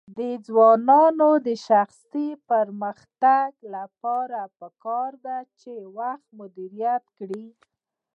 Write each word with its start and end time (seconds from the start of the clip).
د 0.17 0.19
ځوانانو 0.47 1.29
د 1.47 1.49
شخصي 1.67 2.27
پرمختګ 2.49 3.49
لپاره 3.75 4.39
پکار 4.59 5.11
ده 5.25 5.37
چې 5.59 5.73
وخت 5.97 6.25
مدیریت 6.39 7.03
کړي. 7.17 7.45